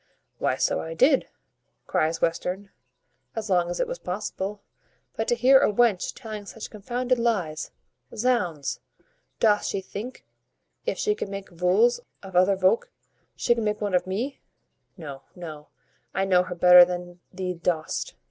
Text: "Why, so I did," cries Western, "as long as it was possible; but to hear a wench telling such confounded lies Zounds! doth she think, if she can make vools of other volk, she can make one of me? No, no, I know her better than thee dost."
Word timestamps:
"Why, 0.39 0.55
so 0.55 0.81
I 0.81 0.95
did," 0.95 1.27
cries 1.85 2.21
Western, 2.23 2.71
"as 3.35 3.51
long 3.51 3.69
as 3.69 3.79
it 3.79 3.87
was 3.87 3.99
possible; 3.99 4.63
but 5.15 5.27
to 5.27 5.35
hear 5.35 5.59
a 5.59 5.71
wench 5.71 6.13
telling 6.15 6.47
such 6.47 6.71
confounded 6.71 7.19
lies 7.19 7.69
Zounds! 8.15 8.79
doth 9.39 9.63
she 9.65 9.79
think, 9.79 10.25
if 10.87 10.97
she 10.97 11.13
can 11.13 11.29
make 11.29 11.51
vools 11.51 11.99
of 12.23 12.35
other 12.35 12.55
volk, 12.55 12.89
she 13.35 13.53
can 13.53 13.63
make 13.63 13.79
one 13.79 13.93
of 13.93 14.07
me? 14.07 14.39
No, 14.97 15.21
no, 15.35 15.67
I 16.15 16.25
know 16.25 16.41
her 16.45 16.55
better 16.55 16.83
than 16.83 17.19
thee 17.31 17.53
dost." 17.53 18.15